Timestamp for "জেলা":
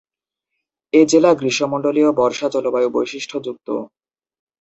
1.05-1.31